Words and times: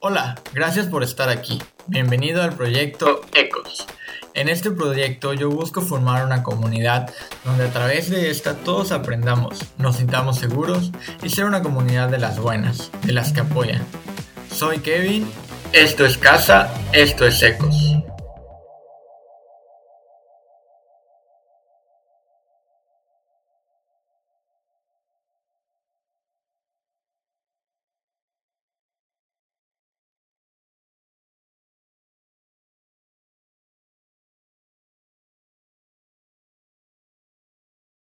Hola, 0.00 0.40
gracias 0.52 0.86
por 0.86 1.02
estar 1.02 1.28
aquí. 1.28 1.60
Bienvenido 1.86 2.42
al 2.42 2.54
proyecto 2.54 3.20
ECOS. 3.34 3.86
En 4.34 4.48
este 4.48 4.70
proyecto 4.70 5.34
yo 5.34 5.50
busco 5.50 5.82
formar 5.82 6.24
una 6.24 6.42
comunidad 6.42 7.12
donde 7.44 7.64
a 7.64 7.72
través 7.72 8.10
de 8.10 8.30
esta 8.30 8.54
todos 8.54 8.92
aprendamos, 8.92 9.58
nos 9.76 9.96
sintamos 9.96 10.38
seguros 10.38 10.92
y 11.22 11.30
ser 11.30 11.44
una 11.44 11.62
comunidad 11.62 12.08
de 12.08 12.18
las 12.18 12.38
buenas, 12.38 12.90
de 13.02 13.12
las 13.12 13.32
que 13.32 13.40
apoyan. 13.40 13.84
Soy 14.54 14.78
Kevin, 14.78 15.30
esto 15.72 16.06
es 16.06 16.16
casa, 16.16 16.72
esto 16.92 17.26
es 17.26 17.42
ECOS. 17.42 17.89